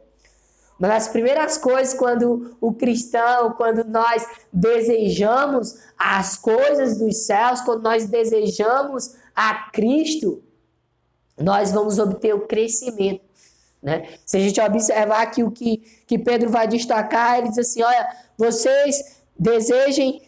uma 0.80 0.88
das 0.88 1.08
primeiras 1.08 1.60
coisas 1.60 1.94
quando 1.94 2.58
o 2.60 2.74
cristão, 2.74 3.52
quando 3.52 3.84
nós 3.84 4.26
desejamos 4.52 5.78
as 5.96 6.38
coisas 6.38 6.98
dos 6.98 7.18
céus, 7.28 7.62
quando 7.62 7.84
nós 7.84 8.08
desejamos 8.08 9.14
a 9.36 9.70
Cristo, 9.70 10.42
nós 11.40 11.72
vamos 11.72 12.00
obter 12.00 12.34
o 12.34 12.48
crescimento. 12.48 13.22
Né? 13.80 14.10
Se 14.26 14.38
a 14.38 14.40
gente 14.40 14.60
observar 14.60 15.22
aqui 15.22 15.44
o 15.44 15.52
que, 15.52 15.84
que 16.08 16.18
Pedro 16.18 16.50
vai 16.50 16.68
destacar, 16.68 17.38
ele 17.38 17.50
diz 17.50 17.60
assim: 17.60 17.84
olha, 17.84 18.10
vocês 18.36 19.22
desejem 19.38 20.27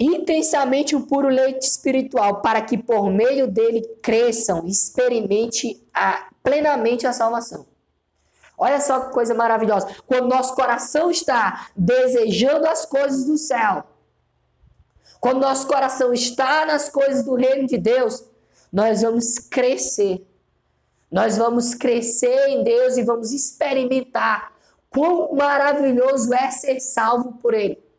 intensamente 0.00 0.96
o 0.96 1.02
puro 1.02 1.28
leite 1.28 1.66
espiritual, 1.66 2.40
para 2.40 2.62
que 2.62 2.78
por 2.78 3.10
meio 3.10 3.46
dele 3.46 3.82
cresçam, 4.02 4.66
experimente 4.66 5.86
a, 5.92 6.30
plenamente 6.42 7.06
a 7.06 7.12
salvação. 7.12 7.66
Olha 8.56 8.80
só 8.80 9.00
que 9.00 9.12
coisa 9.12 9.34
maravilhosa. 9.34 9.88
Quando 10.06 10.28
nosso 10.28 10.54
coração 10.54 11.10
está 11.10 11.68
desejando 11.76 12.66
as 12.66 12.86
coisas 12.86 13.26
do 13.26 13.36
céu, 13.36 13.84
quando 15.20 15.40
nosso 15.40 15.66
coração 15.66 16.14
está 16.14 16.64
nas 16.64 16.88
coisas 16.88 17.24
do 17.24 17.34
reino 17.34 17.66
de 17.66 17.76
Deus, 17.76 18.24
nós 18.72 19.02
vamos 19.02 19.38
crescer. 19.38 20.26
Nós 21.10 21.36
vamos 21.36 21.74
crescer 21.74 22.48
em 22.48 22.64
Deus 22.64 22.96
e 22.96 23.02
vamos 23.02 23.32
experimentar 23.32 24.52
quão 24.88 25.34
maravilhoso 25.34 26.32
é 26.32 26.50
ser 26.50 26.80
salvo 26.80 27.32
por 27.34 27.52
Ele. 27.52 27.89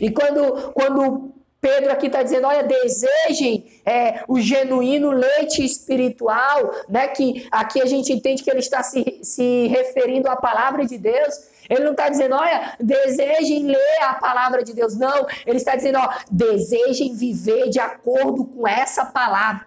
E 0.00 0.10
quando, 0.10 0.72
quando 0.72 1.34
Pedro 1.60 1.92
aqui 1.92 2.06
está 2.06 2.22
dizendo, 2.22 2.46
olha, 2.46 2.62
desejem 2.62 3.70
é, 3.84 4.24
o 4.26 4.40
genuíno 4.40 5.10
leite 5.10 5.62
espiritual, 5.62 6.70
né? 6.88 7.08
Que 7.08 7.46
aqui 7.50 7.82
a 7.82 7.86
gente 7.86 8.12
entende 8.12 8.42
que 8.42 8.50
ele 8.50 8.60
está 8.60 8.82
se, 8.82 9.20
se 9.22 9.66
referindo 9.66 10.28
à 10.28 10.36
palavra 10.36 10.86
de 10.86 10.96
Deus. 10.96 11.34
Ele 11.68 11.84
não 11.84 11.92
está 11.92 12.08
dizendo, 12.08 12.34
olha, 12.34 12.76
desejem 12.80 13.66
ler 13.66 14.02
a 14.02 14.14
palavra 14.14 14.64
de 14.64 14.72
Deus. 14.72 14.96
Não, 14.96 15.26
ele 15.46 15.58
está 15.58 15.76
dizendo, 15.76 15.98
ó, 15.98 16.08
desejem 16.30 17.14
viver 17.14 17.68
de 17.68 17.78
acordo 17.78 18.44
com 18.46 18.66
essa 18.66 19.04
palavra. 19.04 19.66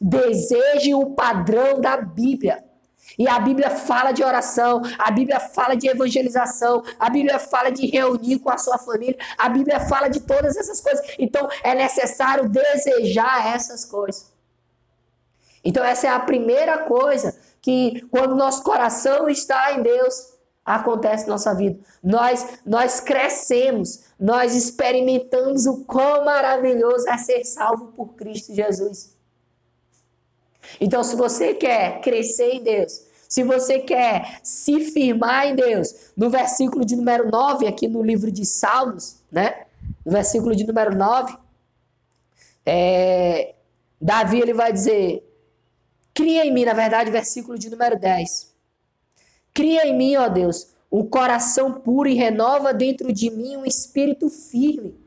Desejem 0.00 0.94
o 0.94 1.10
padrão 1.10 1.80
da 1.80 1.96
Bíblia. 1.96 2.64
E 3.18 3.28
a 3.28 3.38
Bíblia 3.38 3.70
fala 3.70 4.12
de 4.12 4.22
oração, 4.22 4.82
a 4.98 5.10
Bíblia 5.10 5.40
fala 5.40 5.74
de 5.74 5.88
evangelização, 5.88 6.82
a 6.98 7.10
Bíblia 7.10 7.38
fala 7.38 7.70
de 7.70 7.86
reunir 7.86 8.38
com 8.38 8.50
a 8.50 8.58
sua 8.58 8.78
família, 8.78 9.16
a 9.38 9.48
Bíblia 9.48 9.80
fala 9.80 10.08
de 10.08 10.20
todas 10.20 10.56
essas 10.56 10.80
coisas. 10.80 11.04
Então 11.18 11.48
é 11.62 11.74
necessário 11.74 12.48
desejar 12.48 13.54
essas 13.54 13.84
coisas. 13.84 14.32
Então 15.64 15.84
essa 15.84 16.06
é 16.06 16.10
a 16.10 16.20
primeira 16.20 16.78
coisa 16.78 17.36
que 17.60 18.06
quando 18.10 18.34
nosso 18.34 18.62
coração 18.62 19.28
está 19.28 19.72
em 19.72 19.82
Deus, 19.82 20.32
acontece 20.64 21.26
na 21.26 21.32
nossa 21.32 21.54
vida. 21.54 21.78
Nós 22.02 22.58
nós 22.64 23.00
crescemos, 23.00 24.04
nós 24.18 24.54
experimentamos 24.54 25.66
o 25.66 25.84
quão 25.84 26.24
maravilhoso 26.24 27.08
é 27.08 27.16
ser 27.18 27.44
salvo 27.44 27.86
por 27.92 28.14
Cristo 28.14 28.54
Jesus. 28.54 29.12
Então, 30.80 31.02
se 31.02 31.16
você 31.16 31.54
quer 31.54 32.00
crescer 32.00 32.54
em 32.54 32.62
Deus, 32.62 33.02
se 33.28 33.42
você 33.42 33.78
quer 33.78 34.40
se 34.42 34.80
firmar 34.92 35.46
em 35.46 35.54
Deus, 35.54 36.12
no 36.16 36.28
versículo 36.28 36.84
de 36.84 36.94
número 36.94 37.30
9, 37.30 37.66
aqui 37.66 37.88
no 37.88 38.02
livro 38.02 38.30
de 38.30 38.44
Salmos, 38.44 39.16
né? 39.30 39.64
No 40.04 40.12
versículo 40.12 40.54
de 40.54 40.66
número 40.66 40.94
9, 40.94 41.36
é, 42.66 43.54
Davi 44.00 44.40
ele 44.40 44.52
vai 44.52 44.72
dizer: 44.72 45.26
Cria 46.12 46.44
em 46.44 46.52
mim, 46.52 46.64
na 46.64 46.74
verdade, 46.74 47.10
versículo 47.10 47.58
de 47.58 47.70
número 47.70 47.98
10. 47.98 48.52
Cria 49.54 49.86
em 49.86 49.96
mim, 49.96 50.16
ó 50.16 50.28
Deus, 50.28 50.68
um 50.90 51.06
coração 51.06 51.72
puro 51.72 52.08
e 52.08 52.14
renova 52.14 52.74
dentro 52.74 53.12
de 53.12 53.30
mim 53.30 53.56
um 53.56 53.64
espírito 53.64 54.28
firme. 54.28 55.01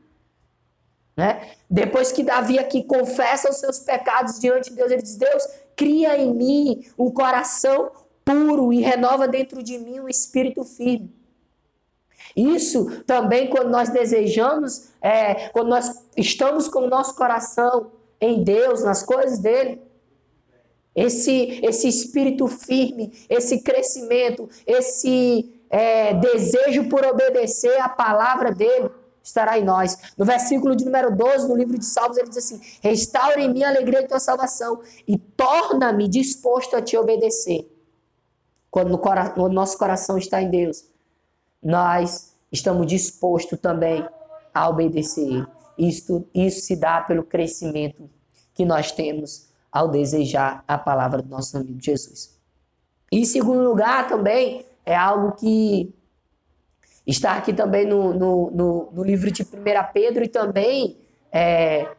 Né? 1.16 1.50
Depois 1.68 2.12
que 2.12 2.22
Davi 2.22 2.58
aqui 2.58 2.84
confessa 2.84 3.48
os 3.48 3.56
seus 3.56 3.78
pecados 3.78 4.38
diante 4.38 4.70
de 4.70 4.76
Deus, 4.76 4.90
ele 4.90 5.02
diz: 5.02 5.16
Deus, 5.16 5.48
cria 5.74 6.16
em 6.18 6.34
mim 6.34 6.84
um 6.98 7.10
coração 7.10 7.90
puro 8.24 8.72
e 8.72 8.82
renova 8.82 9.26
dentro 9.26 9.62
de 9.62 9.78
mim 9.78 10.00
um 10.00 10.08
espírito 10.08 10.62
firme. 10.62 11.14
Isso 12.36 13.02
também, 13.06 13.48
quando 13.48 13.70
nós 13.70 13.88
desejamos, 13.88 14.88
é, 15.00 15.48
quando 15.50 15.68
nós 15.68 16.04
estamos 16.16 16.68
com 16.68 16.80
o 16.80 16.88
nosso 16.88 17.14
coração 17.14 17.92
em 18.20 18.42
Deus, 18.42 18.82
nas 18.82 19.02
coisas 19.02 19.38
dele, 19.38 19.80
esse, 20.94 21.60
esse 21.62 21.88
espírito 21.88 22.46
firme, 22.46 23.12
esse 23.28 23.62
crescimento, 23.62 24.48
esse 24.66 25.54
é, 25.70 26.12
desejo 26.14 26.88
por 26.88 27.04
obedecer 27.06 27.80
a 27.80 27.88
palavra 27.88 28.52
dele 28.52 28.90
estará 29.26 29.58
em 29.58 29.64
nós. 29.64 29.98
No 30.16 30.24
versículo 30.24 30.76
de 30.76 30.84
número 30.84 31.14
12, 31.14 31.48
no 31.48 31.56
livro 31.56 31.76
de 31.76 31.84
Salmos, 31.84 32.16
ele 32.16 32.28
diz 32.28 32.38
assim: 32.38 32.60
Restaure 32.80 33.42
em 33.42 33.52
mim 33.52 33.64
a 33.64 33.68
alegria 33.68 34.02
de 34.02 34.08
tua 34.08 34.20
salvação 34.20 34.80
e 35.06 35.18
torna-me 35.18 36.08
disposto 36.08 36.76
a 36.76 36.82
te 36.82 36.96
obedecer. 36.96 37.68
Quando 38.70 38.90
no, 38.90 38.98
cora 38.98 39.34
no 39.36 39.48
nosso 39.48 39.76
coração 39.76 40.16
está 40.16 40.40
em 40.40 40.48
Deus, 40.48 40.84
nós 41.62 42.34
estamos 42.52 42.86
dispostos 42.86 43.58
também 43.58 44.06
a 44.54 44.68
obedecer. 44.68 45.46
Isso, 45.76 46.24
isso 46.32 46.60
se 46.60 46.76
dá 46.76 47.00
pelo 47.00 47.24
crescimento 47.24 48.08
que 48.54 48.64
nós 48.64 48.92
temos 48.92 49.48
ao 49.70 49.88
desejar 49.88 50.64
a 50.66 50.78
palavra 50.78 51.20
do 51.20 51.28
nosso 51.28 51.56
amigo 51.56 51.82
Jesus. 51.82 52.34
E 53.10 53.20
em 53.20 53.24
segundo 53.24 53.62
lugar, 53.62 54.08
também 54.08 54.64
é 54.84 54.94
algo 54.94 55.32
que 55.32 55.92
Está 57.06 57.36
aqui 57.36 57.52
também 57.52 57.86
no, 57.86 58.12
no, 58.12 58.50
no, 58.50 58.90
no 58.90 59.04
livro 59.04 59.30
de 59.30 59.42
1 59.42 59.46
Pedro 59.92 60.24
e 60.24 60.28
também 60.28 60.98
é, 61.30 61.94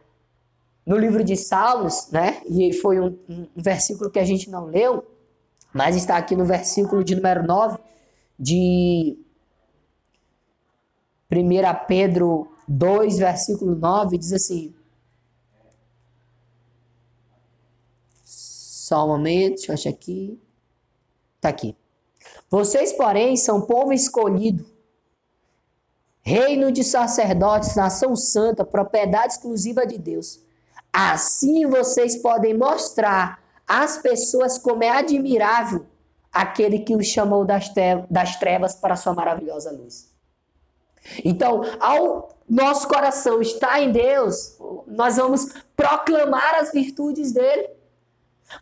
no 0.85 0.97
livro 0.97 1.23
de 1.23 1.37
Salmos, 1.37 2.09
né? 2.11 2.41
E 2.45 2.73
foi 2.73 2.99
um, 2.99 3.17
um, 3.29 3.47
versículo 3.55 4.11
que 4.11 4.19
a 4.19 4.25
gente 4.25 4.49
não 4.49 4.65
leu, 4.65 5.05
mas 5.73 5.95
está 5.95 6.17
aqui 6.17 6.35
no 6.35 6.43
versículo 6.43 7.05
de 7.05 7.15
número 7.15 7.41
9 7.41 7.79
de 8.37 9.17
1 11.31 11.85
Pedro 11.87 12.51
2, 12.67 13.17
versículo 13.17 13.75
9, 13.75 14.17
diz 14.17 14.33
assim. 14.33 14.75
Só 18.23 19.05
um 19.05 19.07
momento, 19.07 19.55
deixa 19.55 19.71
eu 19.71 19.73
achar 19.73 19.89
aqui. 19.89 20.37
Está 21.37 21.47
aqui. 21.47 21.77
Vocês, 22.49 22.91
porém, 22.91 23.37
são 23.37 23.61
povo 23.61 23.93
escolhido 23.93 24.76
reino 26.27 26.73
de 26.73 26.83
sacerdotes, 26.83 27.73
nação 27.73 28.13
santa, 28.13 28.65
propriedade 28.65 29.31
exclusiva 29.31 29.87
de 29.87 29.97
Deus. 29.97 30.41
Assim 30.91 31.65
vocês 31.65 32.17
podem 32.17 32.53
mostrar 32.53 33.41
às 33.65 33.97
pessoas 33.97 34.57
como 34.57 34.83
é 34.83 34.89
admirável 34.89 35.85
aquele 36.29 36.79
que 36.79 36.93
os 36.93 37.07
chamou 37.07 37.45
das 37.45 38.35
trevas 38.39 38.75
para 38.75 38.97
sua 38.97 39.13
maravilhosa 39.13 39.71
luz. 39.71 40.13
Então, 41.23 41.61
ao 41.79 42.27
nosso 42.49 42.89
coração 42.89 43.41
estar 43.41 43.81
em 43.81 43.93
Deus, 43.93 44.57
nós 44.85 45.15
vamos 45.15 45.53
proclamar 45.77 46.55
as 46.55 46.73
virtudes 46.73 47.31
dele. 47.31 47.69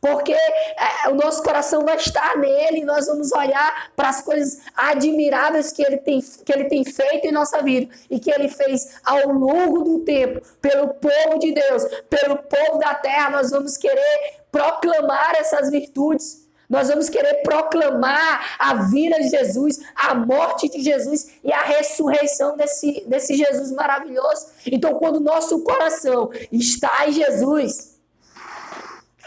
Porque 0.01 0.33
é, 0.33 1.09
o 1.09 1.15
nosso 1.15 1.43
coração 1.43 1.85
vai 1.85 1.95
estar 1.95 2.37
nele, 2.37 2.83
nós 2.83 3.07
vamos 3.07 3.31
olhar 3.31 3.91
para 3.95 4.09
as 4.09 4.21
coisas 4.21 4.59
admiráveis 4.75 5.71
que 5.71 5.83
ele, 5.83 5.97
tem, 5.97 6.21
que 6.21 6.51
ele 6.51 6.65
tem 6.65 6.83
feito 6.83 7.25
em 7.25 7.31
nossa 7.31 7.61
vida 7.61 7.93
e 8.09 8.19
que 8.19 8.31
ele 8.31 8.49
fez 8.49 8.99
ao 9.03 9.29
longo 9.29 9.83
do 9.83 9.99
tempo, 9.99 10.41
pelo 10.61 10.89
povo 10.95 11.39
de 11.39 11.53
Deus, 11.53 11.83
pelo 12.09 12.37
povo 12.37 12.79
da 12.79 12.95
terra. 12.95 13.29
Nós 13.29 13.51
vamos 13.51 13.77
querer 13.77 14.45
proclamar 14.51 15.35
essas 15.35 15.69
virtudes. 15.69 16.45
Nós 16.67 16.87
vamos 16.87 17.09
querer 17.09 17.43
proclamar 17.43 18.55
a 18.57 18.73
vida 18.73 19.17
de 19.17 19.29
Jesus, 19.29 19.79
a 19.95 20.15
morte 20.15 20.67
de 20.67 20.81
Jesus 20.81 21.27
e 21.43 21.53
a 21.53 21.61
ressurreição 21.61 22.57
desse, 22.57 23.03
desse 23.07 23.35
Jesus 23.35 23.71
maravilhoso. 23.71 24.47
Então, 24.65 24.95
quando 24.95 25.17
o 25.17 25.19
nosso 25.19 25.63
coração 25.63 26.31
está 26.51 27.07
em 27.07 27.11
Jesus, 27.11 27.94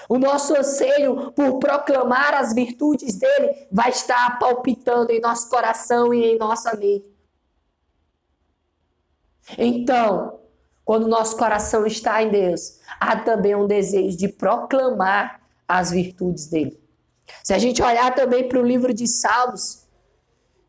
o 0.08 0.18
nosso 0.18 0.56
anseio 0.56 1.32
por 1.32 1.58
proclamar 1.58 2.34
as 2.34 2.54
virtudes 2.54 3.16
dele 3.16 3.68
vai 3.70 3.90
estar 3.90 4.38
palpitando 4.38 5.12
em 5.12 5.20
nosso 5.20 5.50
coração 5.50 6.14
e 6.14 6.24
em 6.24 6.38
nossa 6.38 6.74
mente. 6.76 7.04
Então, 9.56 10.40
quando 10.84 11.06
nosso 11.06 11.36
coração 11.36 11.86
está 11.86 12.22
em 12.22 12.30
Deus, 12.30 12.78
há 12.98 13.16
também 13.16 13.54
um 13.54 13.66
desejo 13.66 14.16
de 14.16 14.28
proclamar 14.28 15.40
as 15.66 15.90
virtudes 15.90 16.46
dele. 16.46 16.80
Se 17.44 17.52
a 17.52 17.58
gente 17.58 17.82
olhar 17.82 18.14
também 18.14 18.48
para 18.48 18.58
o 18.58 18.66
livro 18.66 18.94
de 18.94 19.06
Salmos, 19.06 19.86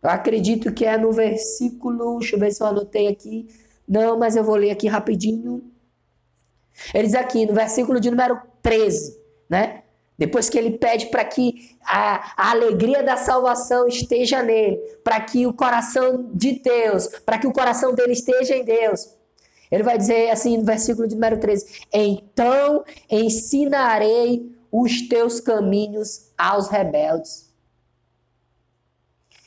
eu 0.02 0.10
acredito 0.10 0.74
que 0.74 0.86
é 0.86 0.98
no 0.98 1.12
versículo, 1.12 2.20
deixa 2.20 2.36
eu 2.36 2.40
ver 2.40 2.52
se 2.52 2.62
eu 2.62 2.68
anotei 2.68 3.08
aqui. 3.08 3.48
Não, 3.88 4.18
mas 4.18 4.36
eu 4.36 4.44
vou 4.44 4.56
ler 4.56 4.72
aqui 4.72 4.88
rapidinho. 4.88 5.64
Eles 6.94 7.14
aqui 7.14 7.46
no 7.46 7.54
versículo 7.54 8.00
de 8.00 8.10
número 8.10 8.42
13, 8.62 9.19
né? 9.50 9.84
Depois 10.18 10.50
que 10.50 10.58
ele 10.58 10.78
pede 10.78 11.06
para 11.06 11.24
que 11.24 11.78
a, 11.82 12.34
a, 12.36 12.52
alegria 12.52 13.02
da 13.02 13.16
salvação 13.16 13.88
esteja 13.88 14.44
nele, 14.44 14.76
para 15.02 15.20
que 15.22 15.48
o 15.48 15.54
coração 15.54 16.30
de 16.34 16.60
Deus, 16.60 17.08
para 17.26 17.38
que 17.38 17.48
o 17.48 17.54
coração 17.54 17.96
dele 17.96 18.12
esteja 18.12 18.54
em 18.56 18.66
Deus. 18.66 19.16
Ele 19.72 19.82
vai 19.82 19.98
dizer 19.98 20.30
assim 20.30 20.58
no 20.58 20.66
versículo 20.66 21.08
de 21.08 21.16
número 21.16 21.40
13: 21.40 21.86
Então 21.94 22.84
ensinarei 23.10 24.52
os 24.70 25.08
teus 25.08 25.40
caminhos 25.40 26.32
aos 26.38 26.68
rebeldes. 26.68 27.50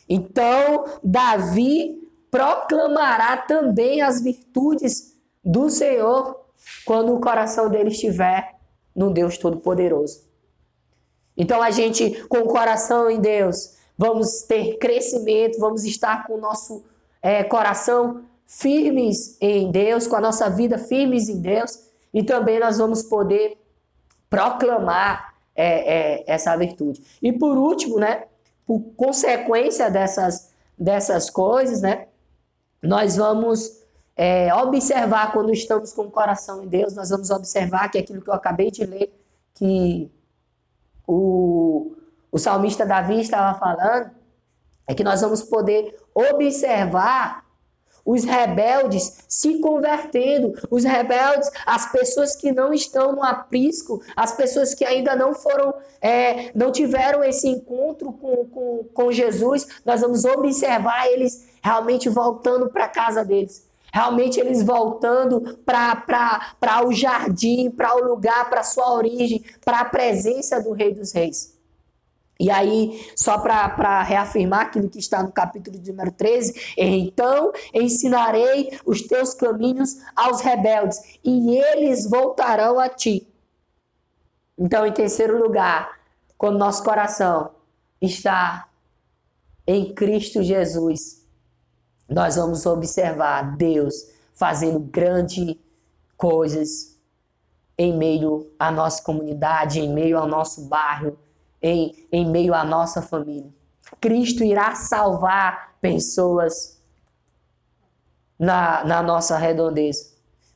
Então, 0.09 0.87
Davi 1.03 2.09
proclamará 2.31 3.37
também 3.37 4.01
as 4.01 4.23
virtudes 4.23 5.15
do 5.45 5.69
Senhor 5.69 6.47
quando 6.85 7.15
o 7.15 7.21
coração 7.21 7.69
dele 7.69 7.91
estiver 7.91 8.62
no 8.95 9.11
Deus 9.11 9.39
Todo-Poderoso. 9.39 10.23
Então, 11.37 11.63
a 11.63 11.71
gente, 11.71 12.23
com 12.29 12.39
o 12.39 12.49
coração 12.49 13.11
em 13.11 13.21
Deus, 13.21 13.75
vamos 13.97 14.43
ter 14.43 14.77
crescimento, 14.79 15.59
vamos 15.59 15.85
estar 15.85 16.27
com 16.27 16.35
o 16.35 16.41
nosso 16.41 16.85
é, 17.23 17.43
coração 17.43 18.25
firmes 18.47 19.37
em 19.41 19.71
Deus, 19.71 20.07
com 20.07 20.17
a 20.17 20.21
nossa 20.21 20.51
vida 20.51 20.77
firmes 20.77 21.29
em 21.29 21.41
Deus, 21.41 21.79
e 22.13 22.23
também 22.23 22.61
nós 22.61 22.79
vamos 22.79 23.03
poder 23.03 23.57
proclamar 24.29 25.35
é, 25.55 25.67
é, 26.21 26.25
essa 26.27 26.55
virtude. 26.57 27.03
E 27.23 27.33
por 27.33 27.57
último, 27.57 27.99
né, 27.99 28.25
por 28.67 28.81
consequência 28.97 29.91
dessas, 29.91 30.51
dessas 30.79 31.31
coisas, 31.31 31.81
né, 31.81 32.07
nós 32.83 33.17
vamos 33.17 33.82
é, 34.17 34.55
observar 34.55 35.33
quando 35.33 35.53
estamos 35.53 35.93
com 35.93 36.03
o 36.03 36.11
coração 36.11 36.63
em 36.63 36.69
Deus, 36.69 36.95
nós 36.95 37.11
vamos 37.11 37.31
observar 37.31 37.91
que 37.91 37.99
aquilo 37.99 38.21
que 38.21 38.29
eu 38.29 38.35
acabei 38.35 38.71
de 38.71 38.85
ler, 38.85 39.13
que 39.55 40.11
o, 41.07 41.95
o 42.31 42.39
salmista 42.39 42.85
Davi 42.85 43.21
estava 43.21 43.59
falando, 43.59 44.11
é 44.87 44.95
que 44.95 45.05
nós 45.05 45.21
vamos 45.21 45.43
poder 45.43 45.97
observar 46.15 47.43
os 48.05 48.25
rebeldes 48.25 49.25
se 49.29 49.61
convertendo, 49.61 50.55
os 50.71 50.85
rebeldes, 50.85 51.49
as 51.65 51.91
pessoas 51.91 52.35
que 52.35 52.51
não 52.51 52.73
estão 52.73 53.13
no 53.13 53.23
aprisco, 53.23 54.03
as 54.17 54.33
pessoas 54.33 54.75
que 54.75 54.85
ainda 54.85 55.15
não 55.15 55.33
foram, 55.35 55.73
é, 56.01 56.51
não 56.53 56.73
tiveram 56.73 57.23
esse 57.23 57.49
encontro 57.49 58.13
com, 58.13 58.45
com, 58.47 58.85
com 58.93 59.13
Jesus, 59.13 59.67
nós 59.85 60.01
vamos 60.01 60.25
observar 60.25 61.07
eles 61.07 61.47
realmente 61.63 62.09
voltando 62.09 62.69
para 62.71 62.87
a 62.87 62.89
casa 62.89 63.25
deles. 63.25 63.71
Realmente 63.93 64.41
eles 64.41 64.63
voltando 64.63 65.59
para 65.67 66.87
o 66.87 66.93
jardim, 66.93 67.71
para 67.71 67.95
o 67.95 68.05
lugar, 68.05 68.49
para 68.49 68.63
sua 68.63 68.95
origem, 68.95 69.45
para 69.65 69.81
a 69.81 69.85
presença 69.85 70.61
do 70.63 70.73
Rei 70.73 70.95
dos 70.95 71.13
Reis. 71.13 71.53
E 72.41 72.51
aí, 72.51 73.07
só 73.15 73.39
para 73.39 74.03
reafirmar 74.03 74.63
aquilo 74.63 74.89
que 74.89 74.99
está 74.99 75.23
no 75.23 75.31
capítulo 75.31 75.79
número 75.79 76.11
13, 76.11 76.75
então 76.77 77.53
ensinarei 77.73 78.77
os 78.85 79.03
teus 79.03 79.35
caminhos 79.35 79.99
aos 80.17 80.41
rebeldes, 80.41 81.21
e 81.23 81.57
eles 81.57 82.09
voltarão 82.09 82.81
a 82.81 82.89
ti. 82.89 83.29
Então, 84.59 84.85
em 84.87 84.93
terceiro 84.93 85.39
lugar, 85.39 86.01
quando 86.37 86.59
nosso 86.59 86.83
coração 86.83 87.51
está 88.01 88.69
em 89.67 89.95
Cristo 89.95 90.43
Jesus, 90.43 91.22
nós 92.13 92.37
vamos 92.37 92.67
observar 92.67 93.57
Deus 93.57 93.95
fazendo 94.35 94.79
grandes 94.79 95.57
coisas 96.17 96.99
em 97.77 97.97
meio 97.97 98.51
à 98.59 98.71
nossa 98.71 99.03
comunidade, 99.03 99.81
em 99.81 99.93
meio 99.93 100.19
ao 100.19 100.27
nosso 100.27 100.69
bairro, 100.69 101.19
em, 101.61 102.07
em 102.13 102.29
meio 102.29 102.55
à 102.55 102.65
nossa 102.65 103.01
família. 103.01 103.51
Cristo 104.01 104.45
irá 104.45 104.75
salvar 104.75 105.75
pessoas 105.81 106.81
na, 108.39 108.85
na 108.85 109.03
nossa 109.03 109.37
redondeza. 109.39 110.13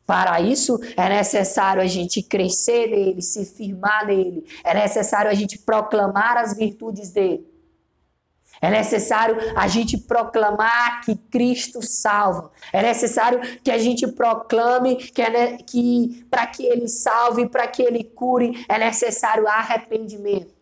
Para 0.06 0.40
isso, 0.40 0.78
é 0.96 1.08
necessário 1.08 1.82
a 1.82 1.86
gente 1.86 2.22
crescer 2.22 2.88
nele, 2.88 3.20
se 3.22 3.44
firmar 3.44 4.06
nele. 4.06 4.46
É 4.62 4.72
necessário 4.72 5.30
a 5.30 5.34
gente 5.34 5.58
proclamar 5.58 6.36
as 6.36 6.56
virtudes 6.56 7.10
dele. 7.10 7.55
É 8.60 8.70
necessário 8.70 9.36
a 9.54 9.68
gente 9.68 9.98
proclamar 9.98 11.02
que 11.04 11.14
Cristo 11.14 11.82
salva. 11.82 12.50
É 12.72 12.82
necessário 12.82 13.40
que 13.62 13.70
a 13.70 13.78
gente 13.78 14.06
proclame 14.06 14.96
que, 14.96 15.20
é, 15.20 15.58
que 15.58 16.26
para 16.30 16.46
que 16.46 16.64
ele 16.64 16.88
salve, 16.88 17.48
para 17.48 17.66
que 17.68 17.82
ele 17.82 18.02
cure, 18.02 18.64
é 18.68 18.78
necessário 18.78 19.46
arrependimento. 19.46 20.54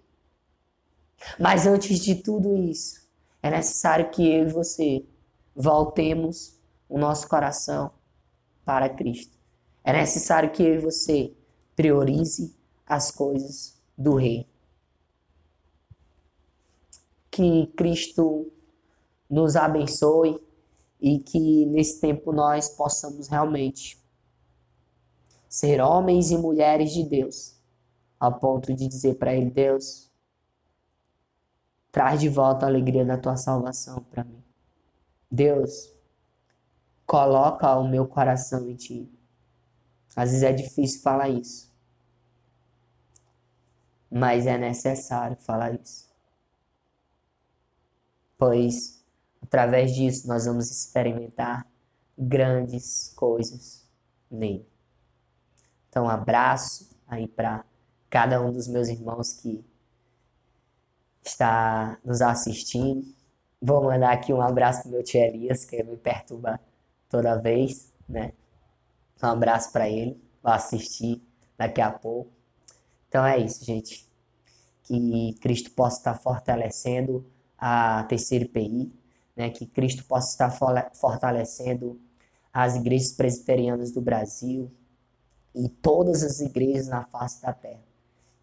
Mas 1.38 1.66
antes 1.66 2.00
de 2.00 2.16
tudo 2.16 2.56
isso, 2.56 3.00
é 3.42 3.50
necessário 3.50 4.10
que 4.10 4.26
eu 4.26 4.48
e 4.48 4.52
você 4.52 5.04
voltemos 5.54 6.58
o 6.88 6.98
nosso 6.98 7.28
coração 7.28 7.90
para 8.64 8.88
Cristo. 8.88 9.36
É 9.84 9.92
necessário 9.92 10.50
que 10.50 10.62
eu 10.62 10.74
e 10.74 10.78
você 10.78 11.32
priorize 11.76 12.54
as 12.86 13.10
coisas 13.10 13.78
do 13.96 14.16
Rei. 14.16 14.46
Que 17.34 17.66
Cristo 17.76 18.52
nos 19.28 19.56
abençoe 19.56 20.40
e 21.00 21.18
que 21.18 21.66
nesse 21.66 22.00
tempo 22.00 22.32
nós 22.32 22.68
possamos 22.68 23.26
realmente 23.26 23.98
ser 25.48 25.80
homens 25.80 26.30
e 26.30 26.38
mulheres 26.38 26.92
de 26.92 27.02
Deus, 27.02 27.56
ao 28.20 28.38
ponto 28.38 28.72
de 28.72 28.86
dizer 28.86 29.16
para 29.16 29.34
Ele: 29.34 29.50
Deus, 29.50 30.04
Traz 31.94 32.20
de 32.20 32.28
volta 32.28 32.66
a 32.66 32.68
alegria 32.68 33.04
da 33.04 33.16
tua 33.16 33.36
salvação 33.36 34.02
para 34.10 34.24
mim. 34.24 34.42
Deus, 35.30 35.92
coloca 37.06 37.72
o 37.76 37.86
meu 37.88 38.04
coração 38.04 38.68
em 38.68 38.74
ti. 38.74 39.08
Às 40.16 40.30
vezes 40.30 40.42
é 40.42 40.52
difícil 40.52 41.02
falar 41.02 41.28
isso. 41.28 41.72
Mas 44.10 44.44
é 44.44 44.58
necessário 44.58 45.36
falar 45.36 45.72
isso. 45.80 46.12
Pois 48.46 49.02
através 49.40 49.94
disso 49.94 50.28
nós 50.28 50.44
vamos 50.44 50.70
experimentar 50.70 51.66
grandes 52.16 53.10
coisas 53.16 53.88
nele. 54.30 54.68
Então, 55.88 56.04
um 56.04 56.08
abraço 56.10 56.90
aí 57.08 57.26
para 57.26 57.64
cada 58.10 58.42
um 58.42 58.52
dos 58.52 58.68
meus 58.68 58.88
irmãos 58.88 59.32
que 59.32 59.64
está 61.24 61.98
nos 62.04 62.20
assistindo. 62.20 63.02
Vou 63.62 63.82
mandar 63.82 64.12
aqui 64.12 64.30
um 64.30 64.42
abraço 64.42 64.82
pro 64.82 64.90
meu 64.90 65.02
tio 65.02 65.22
Elias, 65.22 65.64
que 65.64 65.82
me 65.82 65.96
perturba 65.96 66.60
toda 67.08 67.40
vez, 67.40 67.94
né? 68.06 68.34
Um 69.22 69.28
abraço 69.28 69.72
para 69.72 69.88
ele, 69.88 70.22
vou 70.42 70.52
assistir 70.52 71.22
daqui 71.56 71.80
a 71.80 71.90
pouco. 71.90 72.30
Então 73.08 73.24
é 73.24 73.38
isso, 73.38 73.64
gente. 73.64 74.06
Que 74.82 75.32
Cristo 75.40 75.70
possa 75.70 75.96
estar 75.96 76.14
fortalecendo 76.18 77.24
a 77.66 78.04
terceira 78.04 78.44
IPI. 78.44 78.92
né, 79.34 79.48
que 79.48 79.66
Cristo 79.66 80.04
possa 80.04 80.30
estar 80.30 80.50
fortalecendo 80.92 81.98
as 82.52 82.76
igrejas 82.76 83.12
presbiterianas 83.12 83.90
do 83.90 84.00
Brasil 84.00 84.70
e 85.54 85.68
todas 85.68 86.22
as 86.22 86.40
igrejas 86.40 86.88
na 86.88 87.04
face 87.06 87.40
da 87.40 87.52
terra. 87.54 87.82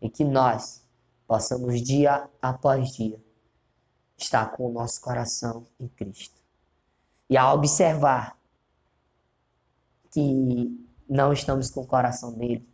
E 0.02 0.10
que 0.10 0.26
nós 0.26 0.84
possamos, 1.28 1.82
dia 1.82 2.28
após 2.42 2.90
dia, 2.94 3.22
estar 4.18 4.48
com 4.48 4.68
o 4.68 4.74
nosso 4.74 5.00
coração 5.00 5.68
em 5.80 5.88
Cristo. 5.88 6.42
E 7.30 7.38
ao 7.38 7.56
observar 7.56 8.38
que 10.12 10.84
não 11.08 11.32
estamos 11.32 11.70
com 11.70 11.82
o 11.82 11.88
coração 11.88 12.32
nele, 12.32 12.68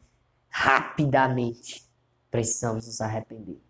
rapidamente 0.49 1.85
precisamos 2.31 2.87
nos 2.87 3.01
arrepender. 3.01 3.61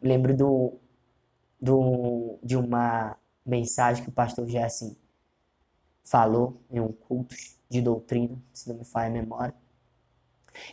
Lembro 0.00 0.36
do, 0.36 0.78
do, 1.62 2.40
de 2.42 2.56
uma 2.56 3.16
mensagem 3.46 4.02
que 4.02 4.10
o 4.10 4.12
pastor 4.12 4.48
Jesse 4.48 4.98
falou 6.02 6.60
em 6.68 6.80
um 6.80 6.90
culto 6.92 7.36
de 7.68 7.80
doutrina, 7.80 8.36
se 8.52 8.68
não 8.68 8.76
me 8.76 8.84
falha 8.84 9.06
a 9.06 9.12
memória. 9.12 9.54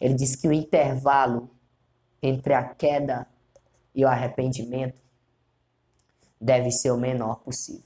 Ele 0.01 0.15
disse 0.15 0.35
que 0.35 0.47
o 0.47 0.51
intervalo 0.51 1.51
entre 2.23 2.55
a 2.55 2.63
queda 2.63 3.27
e 3.93 4.03
o 4.03 4.07
arrependimento 4.07 4.99
deve 6.41 6.71
ser 6.71 6.89
o 6.89 6.97
menor 6.97 7.35
possível. 7.41 7.83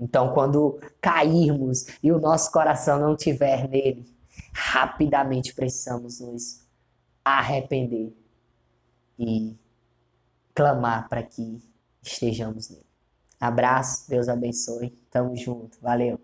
Então, 0.00 0.34
quando 0.34 0.80
cairmos 1.00 1.86
e 2.02 2.10
o 2.10 2.20
nosso 2.20 2.50
coração 2.50 2.98
não 2.98 3.16
tiver 3.16 3.68
nele, 3.68 4.04
rapidamente 4.52 5.54
precisamos 5.54 6.20
nos 6.20 6.64
arrepender 7.24 8.12
e 9.18 9.56
clamar 10.58 11.08
para 11.08 11.22
que 11.22 11.62
estejamos 12.02 12.68
nele. 12.68 12.84
Abraço, 13.38 14.10
Deus 14.10 14.28
abençoe. 14.28 14.90
Tamo 15.08 15.36
junto. 15.36 15.78
Valeu. 15.80 16.20